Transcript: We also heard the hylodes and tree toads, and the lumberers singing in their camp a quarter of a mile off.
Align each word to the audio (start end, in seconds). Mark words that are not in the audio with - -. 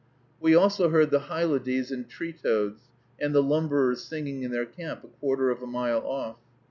We 0.39 0.55
also 0.55 0.89
heard 0.89 1.11
the 1.11 1.29
hylodes 1.29 1.91
and 1.91 2.09
tree 2.09 2.33
toads, 2.33 2.89
and 3.19 3.35
the 3.35 3.43
lumberers 3.43 4.01
singing 4.03 4.41
in 4.41 4.49
their 4.49 4.65
camp 4.65 5.03
a 5.03 5.09
quarter 5.19 5.51
of 5.51 5.61
a 5.61 5.67
mile 5.67 6.01
off. 6.03 6.37